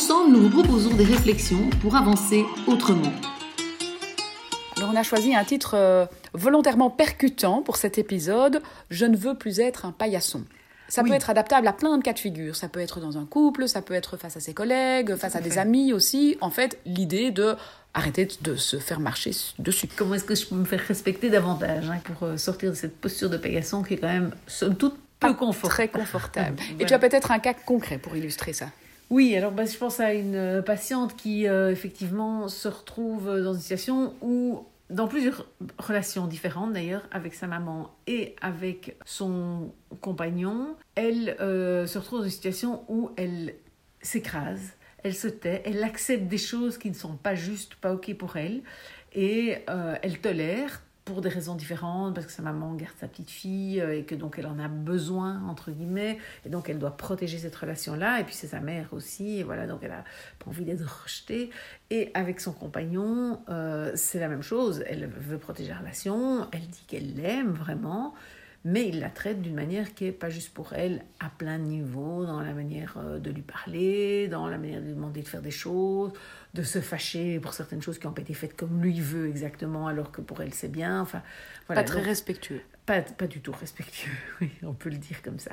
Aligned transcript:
Ensemble, 0.00 0.32
nous 0.32 0.48
vous 0.48 0.62
proposons 0.62 0.94
des 0.94 1.04
réflexions 1.04 1.68
pour 1.82 1.94
avancer 1.94 2.46
autrement. 2.66 3.12
Alors 4.78 4.88
on 4.94 4.96
a 4.96 5.02
choisi 5.02 5.34
un 5.34 5.44
titre 5.44 5.74
euh, 5.74 6.06
volontairement 6.32 6.88
percutant 6.88 7.60
pour 7.60 7.76
cet 7.76 7.98
épisode, 7.98 8.62
Je 8.88 9.04
ne 9.04 9.14
veux 9.14 9.34
plus 9.34 9.60
être 9.60 9.84
un 9.84 9.92
paillasson. 9.92 10.44
Ça 10.88 11.04
peut 11.04 11.12
être 11.12 11.28
adaptable 11.28 11.68
à 11.68 11.74
plein 11.74 11.98
de 11.98 12.02
cas 12.02 12.14
de 12.14 12.18
figure. 12.18 12.56
Ça 12.56 12.68
peut 12.68 12.80
être 12.80 12.98
dans 12.98 13.18
un 13.18 13.26
couple, 13.26 13.68
ça 13.68 13.82
peut 13.82 13.92
être 13.92 14.16
face 14.16 14.38
à 14.38 14.40
ses 14.40 14.54
collègues, 14.54 15.16
face 15.16 15.36
à 15.36 15.42
des 15.42 15.58
amis 15.58 15.92
aussi. 15.92 16.38
En 16.40 16.48
fait, 16.48 16.78
l'idée 16.86 17.30
de 17.30 17.54
arrêter 17.92 18.26
de 18.40 18.56
se 18.56 18.78
faire 18.78 19.00
marcher 19.00 19.32
dessus. 19.58 19.86
Comment 19.96 20.14
est-ce 20.14 20.24
que 20.24 20.34
je 20.34 20.46
peux 20.46 20.54
me 20.54 20.64
faire 20.64 20.80
respecter 20.80 21.28
davantage 21.28 21.90
hein, 21.90 21.98
pour 22.04 22.26
euh, 22.26 22.38
sortir 22.38 22.70
de 22.70 22.74
cette 22.74 22.96
posture 22.96 23.28
de 23.28 23.36
paillasson 23.36 23.82
qui 23.82 23.94
est 23.94 23.98
quand 23.98 24.08
même, 24.08 24.30
somme 24.46 24.76
toute, 24.76 24.96
peu 25.18 25.34
confortable. 25.34 25.74
Très 25.74 25.88
confortable. 25.88 26.56
Et 26.80 26.86
tu 26.86 26.94
as 26.94 26.98
peut-être 26.98 27.32
un 27.32 27.38
cas 27.38 27.52
concret 27.52 27.98
pour 27.98 28.16
illustrer 28.16 28.54
ça 28.54 28.70
oui, 29.10 29.36
alors 29.36 29.52
bah, 29.52 29.64
je 29.64 29.76
pense 29.76 30.00
à 30.00 30.14
une 30.14 30.36
euh, 30.36 30.62
patiente 30.62 31.16
qui 31.16 31.48
euh, 31.48 31.70
effectivement 31.70 32.48
se 32.48 32.68
retrouve 32.68 33.26
dans 33.42 33.54
une 33.54 33.60
situation 33.60 34.14
où 34.22 34.64
dans 34.90 35.06
plusieurs 35.06 35.46
relations 35.78 36.26
différentes 36.26 36.72
d'ailleurs, 36.72 37.02
avec 37.12 37.34
sa 37.34 37.46
maman 37.46 37.94
et 38.06 38.34
avec 38.40 38.96
son 39.04 39.72
compagnon, 40.00 40.76
elle 40.96 41.36
euh, 41.40 41.86
se 41.86 41.98
retrouve 41.98 42.20
dans 42.20 42.24
une 42.24 42.30
situation 42.30 42.84
où 42.88 43.10
elle 43.16 43.54
s'écrase, 44.02 44.72
elle 45.04 45.14
se 45.14 45.28
tait, 45.28 45.62
elle 45.64 45.82
accepte 45.84 46.24
des 46.24 46.38
choses 46.38 46.76
qui 46.76 46.88
ne 46.90 46.94
sont 46.94 47.14
pas 47.14 47.34
justes, 47.34 47.76
pas 47.76 47.92
ok 47.94 48.14
pour 48.14 48.36
elle, 48.36 48.62
et 49.14 49.58
euh, 49.68 49.94
elle 50.02 50.18
tolère 50.18 50.82
pour 51.12 51.22
des 51.22 51.28
raisons 51.28 51.54
différentes, 51.54 52.14
parce 52.14 52.26
que 52.26 52.32
sa 52.32 52.42
maman 52.42 52.74
garde 52.74 52.94
sa 53.00 53.08
petite 53.08 53.30
fille 53.30 53.80
euh, 53.80 53.96
et 53.96 54.04
que 54.04 54.14
donc 54.14 54.38
elle 54.38 54.46
en 54.46 54.58
a 54.58 54.68
besoin, 54.68 55.42
entre 55.48 55.70
guillemets, 55.70 56.18
et 56.46 56.48
donc 56.48 56.68
elle 56.68 56.78
doit 56.78 56.96
protéger 56.96 57.38
cette 57.38 57.56
relation-là, 57.56 58.20
et 58.20 58.24
puis 58.24 58.34
c'est 58.34 58.48
sa 58.48 58.60
mère 58.60 58.88
aussi, 58.92 59.38
et 59.38 59.42
voilà, 59.42 59.66
donc 59.66 59.80
elle 59.82 59.92
a 59.92 60.04
pas 60.38 60.48
envie 60.48 60.64
d'être 60.64 61.02
rejetée. 61.02 61.50
Et 61.90 62.10
avec 62.14 62.40
son 62.40 62.52
compagnon, 62.52 63.40
euh, 63.48 63.92
c'est 63.94 64.20
la 64.20 64.28
même 64.28 64.42
chose, 64.42 64.84
elle 64.86 65.06
veut 65.06 65.38
protéger 65.38 65.70
la 65.70 65.78
relation, 65.78 66.48
elle 66.52 66.66
dit 66.66 66.84
qu'elle 66.86 67.14
l'aime 67.14 67.52
vraiment, 67.52 68.14
mais 68.64 68.88
il 68.88 69.00
la 69.00 69.08
traite 69.08 69.40
d'une 69.40 69.54
manière 69.54 69.94
qui 69.94 70.04
n'est 70.04 70.12
pas 70.12 70.28
juste 70.28 70.52
pour 70.52 70.74
elle, 70.74 71.02
à 71.18 71.30
plein 71.30 71.58
de 71.58 71.64
niveaux, 71.64 72.26
dans 72.26 72.40
la 72.40 72.52
manière 72.52 72.96
euh, 72.98 73.18
de 73.18 73.30
lui 73.30 73.42
parler, 73.42 74.28
dans 74.28 74.48
la 74.48 74.58
manière 74.58 74.80
de 74.80 74.86
lui 74.86 74.94
demander 74.94 75.22
de 75.22 75.28
faire 75.28 75.40
des 75.40 75.50
choses, 75.50 76.12
de 76.52 76.62
se 76.62 76.80
fâcher 76.80 77.40
pour 77.40 77.54
certaines 77.54 77.80
choses 77.80 77.98
qui 77.98 78.06
n'ont 78.06 78.12
pas 78.12 78.20
été 78.20 78.34
faites 78.34 78.56
comme 78.56 78.82
lui 78.82 79.00
veut 79.00 79.28
exactement, 79.28 79.86
alors 79.86 80.12
que 80.12 80.20
pour 80.20 80.42
elle 80.42 80.52
c'est 80.52 80.70
bien. 80.70 81.00
Enfin, 81.00 81.22
voilà. 81.66 81.82
Pas 81.82 81.88
très 81.88 82.02
respectueux. 82.02 82.60
Pas, 82.84 83.00
pas 83.00 83.26
du 83.26 83.40
tout 83.40 83.52
respectueux, 83.52 84.12
oui, 84.40 84.50
on 84.62 84.74
peut 84.74 84.90
le 84.90 84.98
dire 84.98 85.22
comme 85.22 85.38
ça. 85.38 85.52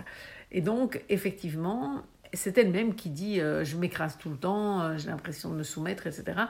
Et 0.52 0.62
donc, 0.62 1.02
effectivement, 1.08 2.04
c'est 2.34 2.58
elle-même 2.58 2.94
qui 2.96 3.10
dit 3.10 3.40
euh, 3.40 3.64
je 3.64 3.78
m'écrase 3.78 4.18
tout 4.18 4.30
le 4.30 4.38
temps, 4.38 4.82
euh, 4.82 4.98
j'ai 4.98 5.10
l'impression 5.10 5.50
de 5.50 5.56
me 5.56 5.64
soumettre, 5.64 6.08
etc 6.08 6.48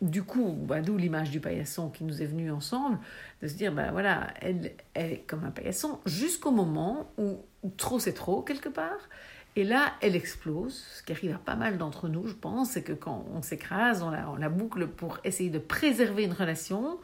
du 0.00 0.22
coup, 0.22 0.56
bah, 0.58 0.80
d'où 0.80 0.96
l'image 0.96 1.30
du 1.30 1.40
paillasson 1.40 1.90
qui 1.90 2.04
nous 2.04 2.22
est 2.22 2.26
venue 2.26 2.50
ensemble, 2.50 2.98
de 3.42 3.48
se 3.48 3.54
dire, 3.54 3.72
ben 3.72 3.90
voilà, 3.90 4.28
elle, 4.40 4.72
est 4.94 5.24
comme 5.26 5.44
un 5.44 5.50
paillasson 5.50 5.98
jusqu'au 6.06 6.50
moment 6.50 7.10
où, 7.18 7.38
trop 7.76 7.98
c'est 7.98 8.12
trop, 8.12 8.42
quelque 8.42 8.68
part. 8.68 9.08
Et 9.56 9.64
là, 9.64 9.92
elle 10.00 10.14
explose, 10.14 10.84
ce 10.94 11.02
qui 11.02 11.12
arrive 11.12 11.34
à 11.34 11.38
pas 11.38 11.56
mal 11.56 11.78
d'entre 11.78 12.08
nous, 12.08 12.28
je 12.28 12.34
pense, 12.34 12.70
c'est 12.70 12.82
que 12.82 12.92
quand 12.92 13.24
on 13.34 13.42
s'écrase, 13.42 14.02
on 14.02 14.36
la 14.36 14.48
boucle 14.48 14.86
pour 14.86 15.18
essayer 15.24 15.50
de 15.50 15.58
préserver 15.58 16.22
une 16.24 16.32
relation, 16.32 16.98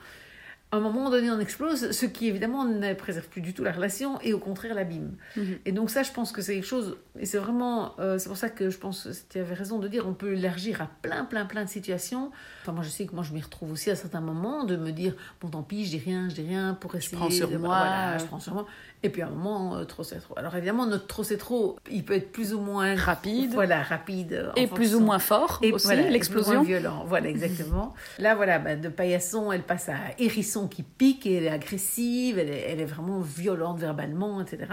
à 0.74 0.78
un 0.78 0.80
moment 0.80 1.08
donné, 1.08 1.30
on 1.30 1.38
explose, 1.38 1.92
ce 1.92 2.06
qui 2.06 2.26
évidemment 2.26 2.64
ne 2.64 2.94
préserve 2.94 3.28
plus 3.28 3.40
du 3.40 3.54
tout 3.54 3.62
la 3.62 3.70
relation 3.70 4.20
et 4.22 4.32
au 4.32 4.38
contraire 4.38 4.74
l'abîme. 4.74 5.16
Mhm. 5.36 5.58
Et 5.64 5.72
donc 5.72 5.88
ça, 5.90 6.02
je 6.02 6.10
pense 6.10 6.32
que 6.32 6.42
c'est 6.42 6.54
quelque 6.54 6.66
chose, 6.66 6.96
et 7.18 7.26
c'est 7.26 7.38
vraiment, 7.38 7.94
euh, 8.00 8.18
c'est 8.18 8.28
pour 8.28 8.36
ça 8.36 8.48
que 8.48 8.70
je 8.70 8.78
pense 8.78 9.08
tu 9.30 9.38
avais 9.38 9.54
raison 9.54 9.78
de 9.78 9.86
dire, 9.86 10.06
on 10.08 10.14
peut 10.14 10.34
élargir 10.34 10.82
à 10.82 10.90
plein, 11.02 11.24
plein, 11.24 11.44
plein 11.44 11.64
de 11.64 11.68
situations. 11.68 12.32
Enfin, 12.62 12.72
moi, 12.72 12.82
je 12.82 12.88
sais 12.88 13.06
que 13.06 13.14
moi, 13.14 13.22
je 13.22 13.32
m'y 13.32 13.40
retrouve 13.40 13.70
aussi 13.70 13.90
à 13.90 13.96
certains 13.96 14.20
moments 14.20 14.64
de 14.64 14.76
me 14.76 14.90
dire, 14.90 15.14
bon, 15.40 15.48
tant 15.48 15.62
pis, 15.62 15.84
je 15.84 15.90
dis 15.90 16.02
rien, 16.04 16.28
je 16.28 16.34
dis 16.34 16.46
rien 16.46 16.74
pour 16.74 16.94
essayer. 16.96 17.12
Je 17.12 17.16
prends 17.16 17.30
sur 17.30 17.58
moi. 17.58 18.18
je 18.18 18.24
prends 18.24 18.40
sur 18.40 18.54
moi. 18.54 18.66
Et 19.04 19.10
puis 19.10 19.20
à 19.20 19.26
un 19.26 19.30
moment, 19.30 19.76
euh, 19.76 19.84
trop 19.84 20.02
c'est 20.02 20.18
trop. 20.18 20.32
Alors 20.38 20.56
évidemment, 20.56 20.86
notre 20.86 21.06
trop 21.06 21.22
c'est 21.22 21.36
trop, 21.36 21.76
il 21.90 22.04
peut 22.04 22.14
être 22.14 22.32
plus 22.32 22.54
ou 22.54 22.60
moins 22.60 22.96
rapide. 22.96 23.52
Voilà, 23.52 23.82
rapide. 23.82 24.50
Et 24.56 24.66
plus 24.66 24.94
ou 24.94 25.00
moins 25.00 25.18
fort 25.18 25.58
et 25.62 25.72
aussi, 25.72 25.94
l'explosion. 25.94 26.62
violent, 26.62 27.04
voilà, 27.06 27.28
exactement. 27.34 27.94
Là, 28.18 28.34
voilà, 28.34 28.58
bah, 28.58 28.76
de 28.76 28.88
paillasson, 28.88 29.52
elle 29.52 29.62
passe 29.62 29.90
à 29.90 29.96
hérisson 30.18 30.63
qui 30.68 30.82
pique, 30.82 31.26
et 31.26 31.34
elle 31.34 31.44
est 31.44 31.50
agressive, 31.50 32.38
elle 32.38 32.50
est, 32.50 32.70
elle 32.70 32.80
est 32.80 32.86
vraiment 32.86 33.20
violente 33.20 33.78
verbalement, 33.78 34.40
etc. 34.40 34.66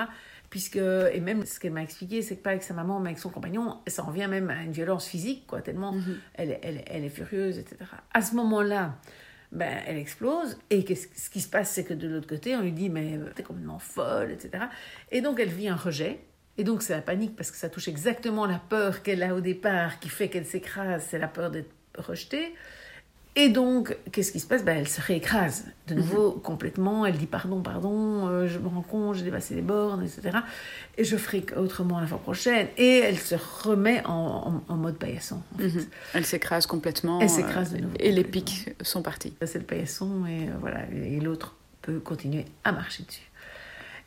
Puisque, 0.49 0.77
et 0.77 1.19
même 1.21 1.45
ce 1.45 1.59
qu'elle 1.59 1.71
m'a 1.71 1.83
expliqué, 1.83 2.21
c'est 2.21 2.35
que 2.35 2.43
pas 2.43 2.49
avec 2.49 2.63
sa 2.63 2.73
maman, 2.73 2.99
mais 2.99 3.09
avec 3.09 3.19
son 3.19 3.29
compagnon, 3.29 3.79
ça 3.87 4.03
en 4.03 4.11
vient 4.11 4.27
même 4.27 4.49
à 4.49 4.63
une 4.63 4.73
violence 4.73 5.07
physique, 5.07 5.45
quoi, 5.47 5.61
tellement 5.61 5.93
mhm. 5.93 6.17
elle, 6.33 6.59
elle, 6.61 6.83
elle 6.87 7.05
est 7.05 7.09
furieuse, 7.09 7.57
etc. 7.57 7.77
À 8.13 8.21
ce 8.21 8.35
moment-là, 8.35 8.95
ben, 9.51 9.81
elle 9.85 9.97
explose. 9.97 10.57
Et 10.69 10.85
ce 10.95 11.29
qui 11.29 11.41
se 11.41 11.49
passe, 11.49 11.71
c'est 11.71 11.83
que 11.83 11.93
de 11.93 12.07
l'autre 12.07 12.27
côté, 12.27 12.55
on 12.55 12.61
lui 12.61 12.71
dit, 12.71 12.89
mais 12.89 13.17
euh, 13.17 13.31
t'es 13.35 13.43
complètement 13.43 13.79
folle, 13.79 14.31
etc. 14.31 14.65
Et 15.11 15.21
donc, 15.21 15.39
elle 15.39 15.49
vit 15.49 15.67
un 15.67 15.75
rejet. 15.75 16.19
Et 16.57 16.63
donc, 16.63 16.81
c'est 16.81 16.93
la 16.93 17.01
panique 17.01 17.35
parce 17.35 17.51
que 17.51 17.57
ça 17.57 17.69
touche 17.69 17.87
exactement 17.87 18.45
la 18.45 18.59
peur 18.59 19.03
qu'elle 19.03 19.23
a 19.23 19.35
au 19.35 19.41
départ 19.41 19.99
qui 19.99 20.09
fait 20.09 20.29
qu'elle 20.29 20.45
s'écrase, 20.45 21.05
c'est 21.09 21.19
la 21.19 21.27
peur 21.27 21.51
d'être 21.51 21.71
rejetée. 21.97 22.53
Et 23.37 23.47
donc, 23.47 23.97
qu'est-ce 24.11 24.33
qui 24.33 24.41
se 24.41 24.45
passe? 24.45 24.65
Ben, 24.65 24.77
Elle 24.77 24.89
se 24.89 24.99
réécrase 24.99 25.65
de 25.87 25.95
nouveau 25.95 26.33
mhm. 26.33 26.41
complètement. 26.41 27.05
Elle 27.05 27.17
dit 27.17 27.27
pardon, 27.27 27.61
pardon, 27.61 28.27
euh, 28.27 28.47
je 28.47 28.59
me 28.59 28.67
rends 28.67 28.81
compte, 28.81 29.15
j'ai 29.15 29.23
dépassé 29.23 29.55
les 29.55 29.61
bornes, 29.61 30.03
etc. 30.03 30.39
Et 30.97 31.05
je 31.05 31.15
ferai 31.15 31.45
autrement 31.55 32.01
la 32.01 32.07
fois 32.07 32.17
prochaine. 32.17 32.67
Et 32.77 32.99
elle 32.99 33.17
se 33.17 33.35
remet 33.63 34.03
en, 34.05 34.61
mode 34.69 34.97
paillasson. 34.97 35.41
Mhm. 35.59 35.85
Elle 36.13 36.25
s'écrase 36.25 36.65
complètement. 36.65 37.21
Elle 37.21 37.29
s'écrase 37.29 37.71
de 37.71 37.77
euh, 37.77 37.81
nouveau. 37.81 37.95
Et 37.99 38.11
les 38.11 38.25
pics 38.25 38.75
sont 38.81 39.01
partis. 39.01 39.33
C'est 39.45 39.59
le 39.59 39.65
paillasson 39.65 40.25
et 40.25 40.49
euh, 40.49 40.53
voilà. 40.59 40.81
Et 40.91 41.19
l'autre 41.21 41.55
peut 41.81 41.99
continuer 41.99 42.45
à 42.65 42.73
marcher 42.73 43.03
dessus. 43.03 43.31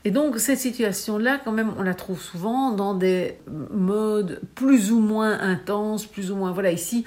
Et 0.06 0.10
donc, 0.10 0.38
cette 0.38 0.58
situation-là, 0.58 1.41
quand 1.42 1.52
même, 1.52 1.72
on 1.78 1.82
la 1.82 1.94
trouve 1.94 2.20
souvent 2.20 2.72
dans 2.72 2.92
des 2.92 3.38
modes 3.70 4.38
plus 4.54 4.92
ou 4.92 5.00
moins 5.00 5.41
intenses, 5.41 6.04
plus 6.04 6.30
ou 6.30 6.36
moins. 6.36 6.52
Voilà, 6.52 6.72
ici 6.72 7.06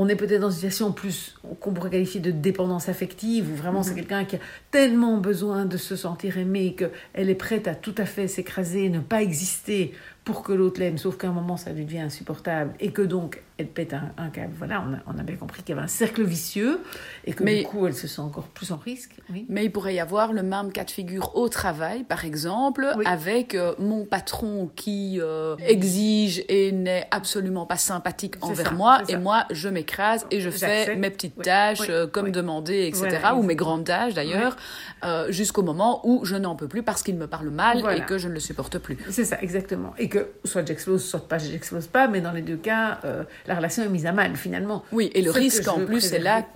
on 0.00 0.08
est 0.08 0.14
peut-être 0.14 0.40
dans 0.40 0.50
une 0.50 0.54
situation 0.54 0.92
plus 0.92 1.34
qu'on 1.58 1.72
pourrait 1.72 1.90
qualifier 1.90 2.20
de 2.20 2.30
dépendance 2.30 2.88
affective, 2.88 3.50
où 3.50 3.56
vraiment 3.56 3.82
c'est 3.82 3.90
mhm. 3.90 3.96
quelqu'un 3.96 4.24
qui 4.24 4.36
a 4.36 4.38
tellement 4.70 5.16
besoin 5.16 5.64
de 5.64 5.76
se 5.76 5.96
sentir 5.96 6.38
aimé 6.38 6.76
qu'elle 6.76 7.28
est 7.28 7.34
prête 7.34 7.66
à 7.66 7.74
tout 7.74 7.94
à 7.98 8.04
fait 8.04 8.28
s'écraser, 8.28 8.90
ne 8.90 9.00
pas 9.00 9.22
exister 9.22 9.92
pour 10.28 10.42
que 10.42 10.52
l'autre 10.52 10.78
l'aime, 10.78 10.98
sauf 10.98 11.16
qu'à 11.16 11.28
un 11.28 11.32
moment 11.32 11.56
ça 11.56 11.72
devient 11.72 12.00
insupportable 12.00 12.74
et 12.80 12.92
que 12.92 13.00
donc 13.00 13.40
elle 13.56 13.66
pète 13.66 13.92
un, 13.92 14.28
câble. 14.28 14.52
Voilà, 14.56 14.84
on 15.06 15.18
a, 15.18 15.22
bien 15.24 15.34
compris 15.34 15.62
qu'il 15.62 15.74
y 15.74 15.78
avait 15.78 15.84
un 15.84 15.88
cercle 15.88 16.22
vicieux 16.22 16.80
et 17.24 17.32
que 17.32 17.42
du 17.42 17.64
coup 17.64 17.86
elle 17.88 17.94
se 17.94 18.06
sent 18.06 18.20
encore 18.20 18.44
plus 18.44 18.70
en 18.70 18.76
risque. 18.76 19.16
Mais 19.48 19.64
il 19.64 19.72
pourrait 19.72 19.94
y 19.94 20.00
avoir 20.00 20.32
le 20.32 20.44
même 20.44 20.70
cas 20.70 20.84
de 20.84 20.90
figure 20.90 21.34
au 21.34 21.48
travail, 21.48 22.04
par 22.04 22.24
exemple, 22.24 22.86
avec 23.04 23.54
euh, 23.54 23.74
mon 23.78 24.04
patron 24.04 24.70
qui 24.76 25.18
euh, 25.20 25.56
exige 25.66 26.44
et 26.48 26.70
n'est 26.70 27.08
absolument 27.10 27.66
pas 27.66 27.78
sympathique 27.78 28.34
envers 28.42 28.74
moi 28.74 29.00
et 29.08 29.16
moi 29.16 29.46
je 29.50 29.68
m'écrase 29.68 30.24
et 30.30 30.40
je 30.40 30.50
fais 30.50 30.94
mes 30.94 31.10
petites 31.10 31.42
tâches 31.42 31.88
euh, 31.88 32.06
comme 32.06 32.30
demandé, 32.30 32.86
etc. 32.86 33.30
ou 33.34 33.42
mes 33.42 33.56
grandes 33.56 33.86
tâches 33.86 34.14
d'ailleurs, 34.14 34.56
jusqu'au 35.30 35.62
moment 35.62 36.06
où 36.06 36.24
je 36.24 36.36
n'en 36.36 36.54
peux 36.54 36.68
plus 36.68 36.82
parce 36.82 37.02
qu'il 37.02 37.16
me 37.16 37.26
parle 37.26 37.48
mal 37.48 37.82
et 37.96 38.02
que 38.02 38.18
je 38.18 38.28
ne 38.28 38.34
le 38.34 38.40
supporte 38.40 38.78
plus. 38.78 38.98
C'est 39.08 39.24
ça, 39.24 39.38
exactement. 39.40 39.94
Et 39.98 40.08
que 40.08 40.17
soit 40.44 40.66
j'explose, 40.66 41.04
soit 41.04 41.28
pas 41.28 41.38
j'explose 41.38 41.86
pas, 41.86 42.08
mais 42.08 42.20
dans 42.20 42.32
les 42.32 42.42
deux 42.42 42.56
cas 42.56 43.00
la 43.46 43.54
relation 43.54 43.82
est 43.82 43.88
mise 43.88 44.06
à 44.06 44.12
mal 44.12 44.36
finalement. 44.36 44.84
Oui, 44.92 45.10
et 45.14 45.22
le 45.22 45.30
risque 45.30 45.66
en 45.68 45.80
plus 45.80 46.00
c'est 46.00 46.18
là 46.18 46.46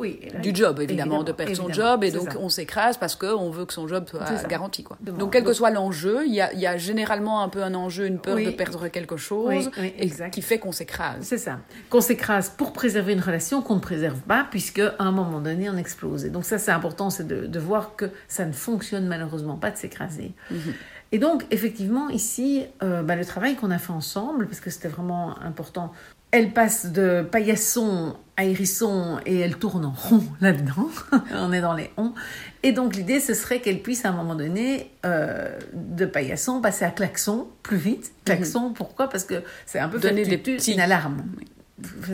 du 0.43 0.55
job 0.55 0.81
évidemment, 0.81 1.23
de 1.23 1.32
perdre 1.32 1.55
son 1.55 1.73
job 1.73 2.05
et 2.05 2.11
donc 2.11 2.37
on 2.38 2.49
s'écrase 2.49 2.97
parce 2.97 3.17
qu'on 3.17 3.50
veut 3.50 3.64
que 3.64 3.73
son 3.73 3.88
job 3.88 4.06
soit 4.09 4.49
garanti. 4.49 4.82
Quoi. 4.82 4.99
Donc 5.00 5.32
quel 5.32 5.44
que 5.44 5.53
soit 5.53 5.70
l'enjeu, 5.70 6.25
il 6.26 6.35
y 6.35 6.41
a, 6.41 6.53
y 6.55 6.67
a, 6.67 6.76
généralement 6.76 7.43
un 7.43 7.49
peu 7.49 7.62
un 7.62 7.75
enjeu, 7.75 8.06
une 8.06 8.19
peur 8.19 8.37
de 8.37 8.50
perdre 8.50 8.88
quelque 8.88 9.17
chose 9.17 9.70
et 9.99 10.11
qui 10.31 10.43
fait 10.43 10.58
qu'on 10.58 10.73
s'écrase. 10.73 11.19
C'est 11.23 11.38
ça, 11.38 11.58
qu'on 11.91 12.00
s'écrase 12.00 12.50
pour 12.50 12.73
préserver 12.73 13.12
une 13.12 13.20
relation 13.20 13.62
qu'on 13.62 13.76
ne 13.76 13.81
préserve 13.81 14.20
pas 14.20 14.47
puisque 14.50 14.81
à 14.81 14.94
un 14.99 15.12
moment 15.12 15.41
donné 15.41 15.69
on 15.70 15.76
explose. 15.76 16.25
Et 16.25 16.31
donc 16.31 16.44
ça 16.44 16.58
c'est 16.58 16.70
important, 16.70 17.11
c'est 17.11 17.26
de, 17.26 17.47
de, 17.47 17.58
voir 17.58 17.97
que 17.97 18.11
ça 18.29 18.44
ne 18.44 18.53
fonctionne 18.53 19.06
malheureusement 19.06 19.56
pas 19.56 19.70
de 19.70 19.76
s'écraser. 19.76 20.32
Mhm. 20.50 20.75
Et 21.12 21.19
donc, 21.19 21.44
effectivement, 21.50 22.09
ici, 22.09 22.64
euh, 22.82 23.03
bah, 23.03 23.17
le 23.17 23.25
travail 23.25 23.55
qu'on 23.55 23.70
a 23.70 23.79
fait 23.79 23.93
ensemble, 23.93 24.47
parce 24.47 24.61
que 24.61 24.70
c'était 24.70 24.88
vraiment 24.88 25.38
important 25.41 25.93
elle 26.32 26.50
passe 26.53 26.87
de 26.87 27.23
paillasson 27.31 28.17
à 28.38 28.44
hérisson 28.44 29.20
et 29.26 29.38
elle 29.38 29.56
tourne 29.56 29.85
en 29.85 29.93
rond 29.93 30.25
là-dedans. 30.41 30.88
On 31.35 31.53
est 31.53 31.61
dans 31.61 31.75
les 31.75 31.91
ronds. 31.97 32.14
Et 32.62 32.73
donc 32.73 32.97
l'idée, 32.97 33.20
ce 33.20 33.35
serait 33.35 33.61
qu'elle 33.61 33.82
puisse 33.82 34.05
à 34.05 34.09
un 34.09 34.12
moment 34.12 34.35
donné, 34.35 34.91
euh, 35.05 35.56
de 35.75 36.06
paillasson, 36.06 36.61
passer 36.61 36.87
à 36.87 36.91
klaxon 36.91 37.49
plus 37.62 37.76
vite. 37.76 38.12
Klaxon, 38.25 38.70
mhm. 38.70 38.75
pourquoi? 38.75 39.08
Parce 39.08 39.25
que 39.25 39.43
c'est 39.67 39.79
un 39.79 39.88
peu 39.88 39.99
donner 39.99 40.25
des 40.25 40.38
petits... 40.38 40.73
une 40.73 40.81
alarme. 40.81 41.23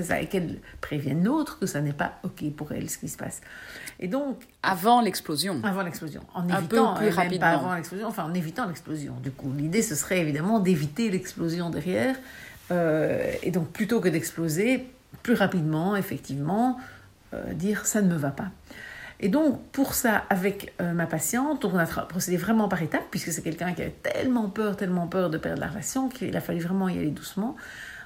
Ça, 0.02 0.20
et 0.20 0.26
qu'elle 0.26 0.58
prévienne 0.80 1.24
l'autre 1.24 1.58
que 1.58 1.66
ça 1.66 1.80
n'est 1.80 1.92
pas 1.92 2.18
OK 2.22 2.50
pour 2.56 2.72
elle 2.72 2.88
ce 2.88 2.98
qui 2.98 3.08
se 3.08 3.16
passe. 3.16 3.40
Et 4.00 4.08
donc 4.08 4.42
avant 4.62 5.00
l'explosion. 5.00 5.60
Avant 5.64 5.82
l'explosion, 5.82 6.22
en 6.34 6.44
évitant 6.48 6.92
un 6.92 6.94
peu 6.94 7.00
plus 7.00 7.10
rapidement. 7.10 7.40
Pas 7.40 7.52
avant 7.54 7.74
l'explosion, 7.74 8.08
enfin 8.08 8.24
en 8.24 8.34
évitant 8.34 8.66
l'explosion. 8.66 9.14
Du 9.22 9.30
coup, 9.30 9.52
l'idée 9.56 9.82
ce 9.82 9.94
serait 9.94 10.20
évidemment 10.20 10.60
d'éviter 10.60 11.10
l'explosion 11.10 11.70
derrière. 11.70 12.16
Euh, 12.70 13.32
et 13.42 13.50
donc 13.50 13.68
plutôt 13.70 14.00
que 14.00 14.08
d'exploser, 14.08 14.86
plus 15.22 15.34
rapidement, 15.34 15.96
effectivement, 15.96 16.78
euh, 17.34 17.52
dire 17.54 17.86
ça 17.86 18.02
ne 18.02 18.08
me 18.08 18.16
va 18.16 18.30
pas. 18.30 18.50
Et 19.20 19.28
donc, 19.28 19.60
pour 19.72 19.94
ça, 19.94 20.24
avec 20.30 20.72
euh, 20.80 20.92
ma 20.92 21.06
patiente, 21.06 21.64
on 21.64 21.76
a 21.76 21.86
procédé 21.86 22.36
vraiment 22.36 22.68
par 22.68 22.82
étapes, 22.82 23.06
puisque 23.10 23.32
c'est 23.32 23.42
quelqu'un 23.42 23.72
qui 23.72 23.82
avait 23.82 23.96
tellement 24.02 24.48
peur, 24.48 24.76
tellement 24.76 25.08
peur 25.08 25.28
de 25.28 25.38
perdre 25.38 25.60
la 25.60 25.66
relation, 25.66 26.08
qu'il 26.08 26.36
a 26.36 26.40
fallu 26.40 26.60
vraiment 26.60 26.88
y 26.88 26.98
aller 26.98 27.10
doucement. 27.10 27.56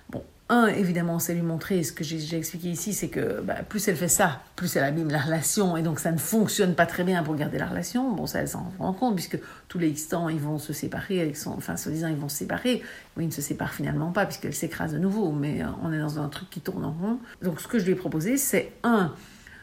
Bon, 0.08 0.24
un, 0.52 0.66
évidemment, 0.66 1.18
c'est 1.18 1.32
lui 1.32 1.40
montrer 1.40 1.82
ce 1.82 1.92
que 1.92 2.04
j'ai 2.04 2.36
expliqué 2.36 2.68
ici, 2.68 2.92
c'est 2.92 3.08
que 3.08 3.40
bah, 3.40 3.62
plus 3.66 3.88
elle 3.88 3.96
fait 3.96 4.06
ça, 4.06 4.42
plus 4.54 4.76
elle 4.76 4.84
abîme 4.84 5.08
la 5.08 5.18
relation, 5.18 5.78
et 5.78 5.82
donc 5.82 5.98
ça 5.98 6.12
ne 6.12 6.18
fonctionne 6.18 6.74
pas 6.74 6.84
très 6.84 7.04
bien 7.04 7.22
pour 7.22 7.34
garder 7.36 7.58
la 7.58 7.66
relation. 7.66 8.12
Bon, 8.12 8.26
ça, 8.26 8.40
elle 8.40 8.48
s'en 8.48 8.70
rend 8.78 8.92
compte, 8.92 9.14
puisque 9.14 9.38
tous 9.68 9.78
les 9.78 9.88
X 9.88 10.08
temps, 10.08 10.28
ils 10.28 10.38
vont 10.38 10.58
se 10.58 10.74
séparer, 10.74 11.22
avec 11.22 11.38
son, 11.38 11.52
enfin, 11.52 11.78
soi-disant, 11.78 12.08
ils 12.08 12.16
vont 12.16 12.28
se 12.28 12.36
séparer. 12.36 12.82
Oui, 13.16 13.24
ils 13.24 13.28
ne 13.28 13.32
se 13.32 13.40
séparent 13.40 13.72
finalement 13.72 14.12
pas, 14.12 14.26
puisqu'elle 14.26 14.54
s'écrase 14.54 14.92
de 14.92 14.98
nouveau, 14.98 15.32
mais 15.32 15.62
euh, 15.62 15.66
on 15.82 15.90
est 15.90 15.98
dans 15.98 16.20
un 16.20 16.28
truc 16.28 16.50
qui 16.50 16.60
tourne 16.60 16.84
en 16.84 16.92
rond. 16.92 17.18
Donc, 17.40 17.58
ce 17.58 17.66
que 17.66 17.78
je 17.78 17.86
lui 17.86 17.92
ai 17.92 17.96
proposé, 17.96 18.36
c'est 18.36 18.72
un, 18.82 19.14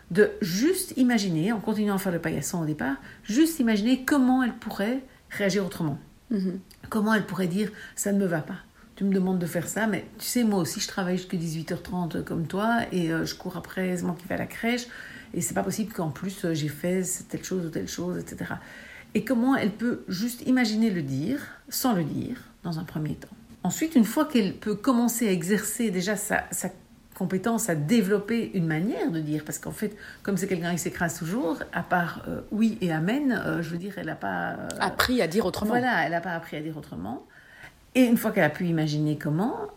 de 0.10 0.32
juste 0.42 0.94
imaginer, 0.98 1.52
en 1.52 1.60
continuant 1.60 1.96
à 1.96 2.00
faire 2.00 2.12
le 2.12 2.20
paillasson 2.20 2.64
au 2.64 2.66
départ, 2.66 2.96
juste 3.24 3.60
imaginer 3.60 4.06
comment 4.06 4.42
elle 4.42 4.54
pourrait 4.54 5.04
réagir 5.30 5.64
autrement. 5.64 6.00
Mm-hmm. 6.32 6.58
Comment 6.90 7.14
elle 7.14 7.26
pourrait 7.26 7.48
dire 7.48 7.70
ça 7.96 8.12
ne 8.12 8.18
me 8.18 8.26
va 8.26 8.40
pas. 8.40 8.58
Tu 9.00 9.06
me 9.06 9.14
demandes 9.14 9.40
de 9.40 9.46
faire 9.46 9.66
ça, 9.66 9.88
mais 9.88 10.06
tu 10.18 10.26
sais, 10.26 10.44
moi 10.44 10.60
aussi, 10.60 10.82
je 10.82 10.88
travaille 10.90 11.16
jusqu'à 11.16 11.38
18h30 11.38 12.22
comme 12.26 12.48
toi 12.48 12.80
et 12.92 13.14
euh, 13.14 13.24
je 13.24 13.34
cours 13.34 13.56
après, 13.56 13.96
c'est 13.96 14.04
moi 14.04 14.14
qui 14.20 14.28
vais 14.28 14.36
à 14.36 14.40
la 14.40 14.46
crèche 14.46 14.88
et 15.34 15.40
c'est 15.40 15.54
pas 15.54 15.64
possible 15.64 15.94
qu'en 15.94 16.10
plus 16.10 16.44
euh, 16.44 16.54
j'ai 16.54 16.68
fait 16.68 17.02
telle 17.30 17.46
chose 17.46 17.66
ou 17.66 17.70
telle 17.70 17.88
chose, 17.88 18.18
etc. 18.18 18.56
Et 19.14 19.24
comment 19.24 19.56
elle 19.56 19.72
peut 19.72 20.04
juste 20.10 20.46
imaginer 20.48 20.90
le 20.90 21.02
dire 21.02 21.40
sans 21.70 21.94
le 21.94 22.04
dire 22.04 22.44
dans 22.64 22.78
un 22.78 22.84
premier 22.84 23.16
temps? 23.16 23.30
Ensuite, 23.64 23.96
une 23.96 24.04
fois 24.04 24.26
qu'elle 24.26 24.54
peut 24.54 24.76
commencer 24.76 25.30
à 25.30 25.32
exercer 25.32 25.92
déjà 25.92 26.18
sa, 26.18 26.44
sa 26.52 26.70
compétence 27.20 27.70
à 27.70 27.76
développer 27.76 28.52
une 28.54 28.66
manière 28.66 29.12
de 29.12 29.20
dire, 29.20 29.44
parce 29.46 29.60
qu'en 29.60 29.72
fait, 29.72 29.96
comme 30.24 30.38
c'est 30.38 30.48
quelqu'un 30.48 30.72
qui 30.72 30.78
s'écrase 30.78 31.20
toujours, 31.20 31.62
à 31.74 31.84
part 31.84 32.24
euh, 32.30 32.42
oui 32.52 32.78
et 32.80 32.94
amen, 32.94 33.32
euh, 33.46 33.62
je 33.62 33.70
veux 33.70 33.78
dire, 33.78 33.94
elle 33.98 34.06
n'a 34.06 34.16
pas... 34.16 34.52
Euh, 34.52 34.68
appris 34.80 35.22
à 35.22 35.28
dire 35.28 35.46
autrement. 35.46 35.72
Voilà, 35.72 36.06
elle 36.06 36.12
n'a 36.12 36.22
pas 36.22 36.32
appris 36.32 36.56
à 36.56 36.62
dire 36.62 36.78
autrement. 36.78 37.26
Et 37.96 38.02
une 38.02 38.18
fois 38.18 38.32
qu'elle 38.32 38.44
a 38.44 38.50
pu 38.50 38.68
imaginer 38.68 39.18
comment, 39.18 39.68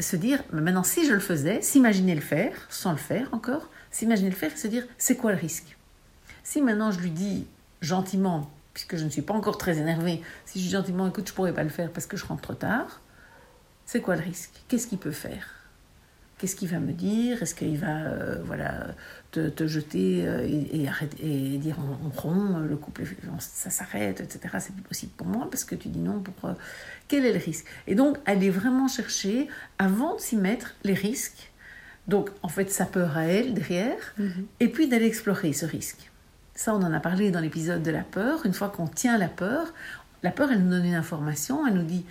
se 0.00 0.16
dire, 0.16 0.42
maintenant, 0.52 0.82
si 0.82 1.06
je 1.06 1.12
le 1.12 1.20
faisais, 1.20 1.62
s'imaginer 1.62 2.14
le 2.14 2.20
faire, 2.20 2.54
sans 2.68 2.92
le 2.92 2.98
faire 2.98 3.28
encore, 3.32 3.68
s'imaginer 3.90 4.30
le 4.30 4.36
faire 4.36 4.52
et 4.52 4.56
se 4.56 4.66
dire, 4.68 4.84
c'est 4.98 5.16
quoi 5.16 5.32
le 5.32 5.38
risque? 5.38 5.76
Si 6.42 6.60
maintenant 6.60 6.90
je 6.90 6.98
lui 6.98 7.10
dis 7.10 7.46
gentiment, 7.80 8.50
puisque 8.74 8.96
je 8.96 9.04
ne 9.04 9.10
suis 9.10 9.22
pas 9.22 9.34
encore 9.34 9.58
très 9.58 9.78
énervée, 9.78 10.22
si 10.44 10.58
je 10.58 10.64
dis 10.64 10.70
gentiment, 10.70 11.06
écoute, 11.06 11.28
je 11.28 11.32
pourrais 11.32 11.54
pas 11.54 11.62
le 11.62 11.68
faire 11.68 11.90
parce 11.90 12.06
que 12.06 12.16
je 12.16 12.26
rentre 12.26 12.42
trop 12.42 12.54
tard, 12.54 13.00
c'est 13.86 14.00
quoi 14.00 14.16
le 14.16 14.22
risque? 14.22 14.50
Qu'est-ce 14.68 14.86
qu'il 14.86 14.98
peut 14.98 15.12
faire? 15.12 15.61
Qu'est-ce 16.42 16.56
qu'il 16.56 16.70
va 16.70 16.80
me 16.80 16.90
dire? 16.90 17.40
Est-ce 17.40 17.54
qu'il 17.54 17.78
va 17.78 18.00
euh, 18.00 18.42
voilà, 18.44 18.88
te, 19.30 19.64
jeter 19.68 20.26
euh, 20.26 20.44
et, 20.44 20.88
et, 21.20 21.58
dire 21.58 21.76
on, 21.78 22.08
rompt, 22.08 22.68
le 22.68 22.76
couple, 22.76 23.04
ça 23.38 23.70
s'arrête, 23.70 24.20
etc. 24.20 24.56
C'est 24.58 24.74
plus 24.74 24.82
possible 24.82 25.12
pour 25.16 25.28
moi 25.28 25.46
parce 25.48 25.62
que 25.62 25.76
tu 25.76 25.86
dis 25.86 26.00
non. 26.00 26.18
Pour, 26.18 26.50
euh, 26.50 26.54
quel 27.06 27.24
est 27.26 27.32
le 27.32 27.38
risque? 27.38 27.64
Et 27.86 27.94
donc, 27.94 28.18
aller 28.26 28.50
vraiment 28.50 28.88
chercher, 28.88 29.46
avant 29.78 30.16
de 30.16 30.20
s'y 30.20 30.34
mettre, 30.36 30.74
les 30.82 30.94
risques. 30.94 31.52
Donc, 32.08 32.30
en 32.42 32.48
fait, 32.48 32.72
sa 32.72 32.86
peur 32.86 33.16
à 33.16 33.26
elle 33.26 33.54
derrière, 33.54 34.12
mm-hmm. 34.18 34.44
et 34.58 34.66
puis 34.66 34.88
d'aller 34.88 35.06
explorer 35.06 35.52
ce 35.52 35.64
risque. 35.64 36.10
Ça, 36.56 36.74
on 36.74 36.82
en 36.82 36.92
a 36.92 36.98
parlé 36.98 37.30
dans 37.30 37.38
l'épisode 37.38 37.84
de 37.84 37.92
la 37.92 38.02
peur. 38.02 38.44
Une 38.46 38.52
fois 38.52 38.68
qu'on 38.68 38.88
tient 38.88 39.16
la 39.16 39.28
peur, 39.28 39.72
la 40.24 40.32
peur, 40.32 40.50
elle 40.50 40.64
nous 40.64 40.70
donne 40.70 40.86
une 40.86 40.96
information, 40.96 41.64
elle 41.68 41.74
nous 41.74 41.84
dit 41.84 42.04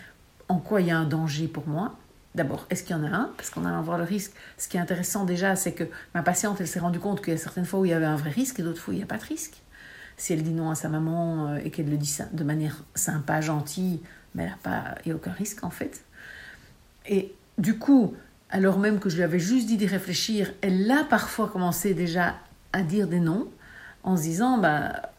en 0.48 0.60
quoi 0.60 0.80
il 0.80 0.88
y 0.88 0.92
a 0.92 0.98
un 0.98 1.06
danger 1.06 1.50
pour 1.50 1.68
moi, 1.68 1.98
D'abord, 2.34 2.66
est-ce 2.70 2.84
qu'il 2.84 2.96
y 2.96 3.00
en 3.00 3.04
a 3.04 3.10
un? 3.10 3.32
Parce 3.36 3.50
qu'on 3.50 3.66
a 3.66 3.82
voir 3.82 3.98
le 3.98 4.06
risque. 4.06 4.32
Ce 4.58 4.70
qui 4.70 4.78
est 4.78 4.80
intéressant 4.80 5.26
déjà, 5.26 5.56
c'est 5.56 5.74
que 5.74 5.84
ma 6.14 6.24
patiente, 6.24 6.62
elle 6.62 6.68
s'est 6.68 6.80
rendue 6.80 7.00
compte 7.00 7.22
qu'il 7.22 7.34
y 7.34 7.36
a 7.36 7.40
certaines 7.40 7.66
fois 7.66 7.82
où 7.82 7.86
il 7.86 7.92
y 7.92 7.94
avait 7.94 8.06
un 8.06 8.16
vrai 8.16 8.30
risque 8.30 8.60
et 8.60 8.64
d'autres 8.64 8.80
fois 8.80 8.94
où 8.94 8.96
il 8.96 8.98
n'y 8.98 9.04
a 9.04 9.08
pas 9.08 9.18
de 9.18 9.26
risque. 9.26 9.62
Si 10.16 10.34
elle 10.34 10.44
dit 10.44 10.52
non 10.54 10.70
à 10.70 10.76
sa 10.76 10.88
maman 10.88 11.48
euh, 11.48 11.60
et 11.64 11.72
qu'elle 11.72 11.90
le 11.90 11.98
dit 11.98 12.18
de 12.32 12.44
manière 12.44 12.84
sympa, 12.96 13.42
gentille, 13.42 14.02
mais 14.34 14.50
il 14.66 15.08
n'y 15.08 15.12
a, 15.12 15.16
aucun 15.16 15.32
risque 15.32 15.64
en 15.64 15.70
fait. 15.70 16.04
Et 17.06 17.34
du 17.58 17.78
coup, 17.78 18.16
alors 18.50 18.80
même 18.80 19.00
que 19.00 19.10
je 19.10 19.18
lui 19.18 19.24
avais 19.24 19.40
juste 19.40 19.68
dit 19.68 19.78
d'y 19.78 19.88
réfléchir, 19.88 20.54
elle 20.62 20.90
a 20.90 21.04
parfois 21.04 21.50
commencé 21.50 21.94
déjà 21.94 22.36
à 22.72 22.84
dire 22.84 23.08
des 23.08 23.20
noms 23.20 23.50
en 24.04 24.16
se 24.16 24.24
disant, 24.24 24.58
bah, 24.58 25.11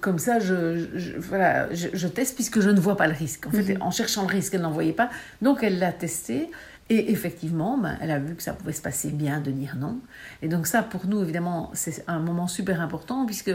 comme 0.00 0.18
ça, 0.18 0.38
je, 0.38 1.18
voilà, 1.18 1.72
je, 1.74 2.06
teste 2.06 2.36
puisque 2.36 2.60
je 2.60 2.70
ne 2.70 2.80
vois 2.80 2.96
pas 2.96 3.06
le 3.06 3.14
risque. 3.14 3.46
En 3.46 3.50
fait, 3.50 3.74
mhm. 3.74 3.82
en 3.82 3.90
cherchant 3.90 4.22
le 4.22 4.28
risque, 4.28 4.54
elle 4.54 4.62
n'en 4.62 4.70
voyait 4.70 4.92
pas. 4.92 5.10
Donc, 5.42 5.62
elle 5.62 5.78
l'a 5.78 5.92
testé. 5.92 6.48
Et 6.92 7.12
effectivement, 7.12 7.78
ben, 7.78 7.96
elle 8.00 8.10
a 8.10 8.18
vu 8.18 8.34
que 8.34 8.42
ça 8.42 8.52
pouvait 8.52 8.72
se 8.72 8.82
passer 8.82 9.10
bien 9.10 9.40
de 9.40 9.52
dire 9.52 9.76
non. 9.76 10.00
Et 10.42 10.48
donc 10.48 10.66
ça, 10.66 10.82
pour 10.82 11.06
nous, 11.06 11.22
évidemment, 11.22 11.70
c'est 11.72 12.02
un 12.08 12.18
moment 12.18 12.48
super 12.48 12.80
important 12.80 13.26
puisque 13.26 13.52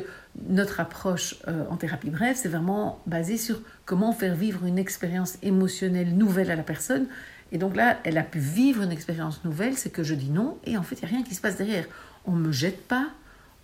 notre 0.47 0.79
approche 0.79 1.35
euh, 1.49 1.65
en 1.69 1.75
thérapie 1.75 2.09
brève, 2.09 2.37
c'est 2.37 2.47
vraiment 2.47 3.01
basé 3.07 3.35
sur 3.35 3.61
comment 3.83 4.13
faire 4.13 4.35
vivre 4.35 4.63
une 4.65 4.77
expérience 4.77 5.37
émotionnelle 5.43 6.15
nouvelle 6.15 6.49
à 6.49 6.55
la 6.55 6.63
personne. 6.63 7.07
Et 7.51 7.57
donc 7.57 7.75
là, 7.75 7.97
elle 8.05 8.17
a 8.17 8.23
pu 8.23 8.39
vivre 8.39 8.81
une 8.83 8.91
expérience 8.93 9.43
nouvelle, 9.43 9.75
c'est 9.75 9.89
que 9.89 10.03
je 10.03 10.15
dis 10.15 10.29
non, 10.29 10.57
et 10.63 10.77
en 10.77 10.83
fait, 10.83 10.95
il 10.95 11.05
n'y 11.05 11.11
a 11.11 11.15
rien 11.17 11.23
qui 11.23 11.35
se 11.35 11.41
passe 11.41 11.57
derrière. 11.57 11.85
On 12.25 12.31
ne 12.31 12.47
me 12.47 12.53
jette 12.53 12.87
pas, 12.87 13.09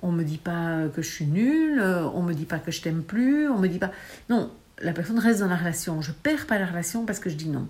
on 0.01 0.11
me 0.11 0.23
dit 0.23 0.37
pas 0.37 0.87
que 0.95 1.01
je 1.01 1.09
suis 1.09 1.25
nulle, 1.25 1.79
euh, 1.79 2.07
on 2.09 2.23
me 2.23 2.33
dit 2.33 2.45
pas 2.45 2.59
que 2.59 2.71
je 2.71 2.81
t'aime 2.81 3.03
plus, 3.03 3.49
on 3.49 3.57
me 3.57 3.67
dit 3.67 3.79
pas. 3.79 3.91
Non, 4.29 4.51
la 4.81 4.93
personne 4.93 5.19
reste 5.19 5.39
dans 5.41 5.47
la 5.47 5.57
relation. 5.57 6.01
Je 6.01 6.11
perds 6.11 6.47
pas 6.47 6.59
la 6.59 6.65
relation 6.65 7.05
parce 7.05 7.19
que 7.19 7.29
je 7.29 7.35
dis 7.35 7.49
non. 7.49 7.67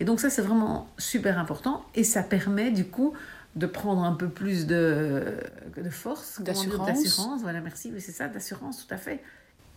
Et 0.00 0.04
donc 0.04 0.20
ça 0.20 0.30
c'est 0.30 0.42
vraiment 0.42 0.88
super 0.98 1.38
important 1.38 1.84
et 1.94 2.04
ça 2.04 2.22
permet 2.22 2.70
du 2.70 2.86
coup 2.86 3.12
de 3.56 3.66
prendre 3.66 4.02
un 4.04 4.12
peu 4.12 4.28
plus 4.28 4.66
de, 4.66 5.24
de 5.76 5.90
force, 5.90 6.40
d'assurance. 6.40 7.42
Voilà, 7.42 7.60
merci, 7.60 7.92
c'est 7.98 8.12
ça, 8.12 8.28
d'assurance, 8.28 8.86
tout 8.86 8.94
à 8.94 8.96
fait. 8.96 9.22